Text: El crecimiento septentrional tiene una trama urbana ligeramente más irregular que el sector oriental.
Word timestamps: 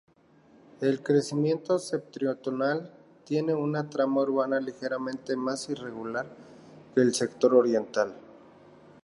El 0.81 1.03
crecimiento 1.03 1.77
septentrional 1.77 2.89
tiene 3.23 3.53
una 3.53 3.87
trama 3.87 4.21
urbana 4.21 4.59
ligeramente 4.59 5.35
más 5.35 5.69
irregular 5.69 6.25
que 6.95 7.01
el 7.01 7.13
sector 7.13 7.53
oriental. 7.53 8.11